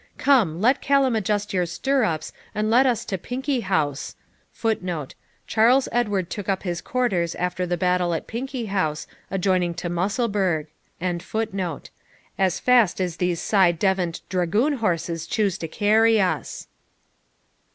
Come, 0.17 0.59
let 0.61 0.81
Callum 0.81 1.15
adjust 1.15 1.53
your 1.53 1.67
stirrups 1.67 2.33
and 2.55 2.71
let 2.71 2.87
us 2.87 3.05
to 3.05 3.19
Pinkie 3.19 3.59
House 3.59 4.15
[Footnote: 4.51 5.13
Charles 5.45 5.87
Edward 5.91 6.31
took 6.31 6.49
up 6.49 6.63
his 6.63 6.81
quarters 6.81 7.35
after 7.35 7.67
the 7.67 7.77
battle 7.77 8.15
at 8.15 8.25
Pinkie 8.25 8.65
House, 8.65 9.05
adjoining 9.29 9.75
to 9.75 9.89
Musselburgh.] 9.89 10.65
as 10.99 12.59
fast 12.59 12.99
as 12.99 13.17
these 13.17 13.47
ci 13.47 13.73
devant 13.73 14.21
dragoon 14.27 14.77
horses 14.77 15.27
choose 15.27 15.59
to 15.59 15.67
carry 15.67 16.19
us.' 16.19 16.65